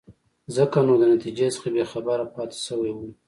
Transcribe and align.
ځکه 0.55 0.77
نو 0.87 0.93
د 1.01 1.03
نتیجې 1.13 1.47
څخه 1.55 1.67
بې 1.75 1.83
خبره 1.91 2.25
پاتې 2.35 2.57
شوی 2.65 2.91
وو. 2.93 3.09